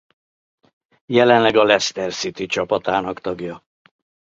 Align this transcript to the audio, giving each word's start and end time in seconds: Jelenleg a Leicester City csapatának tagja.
Jelenleg 1.15 1.55
a 1.57 1.63
Leicester 1.63 2.13
City 2.13 2.45
csapatának 2.45 3.21
tagja. 3.21 3.63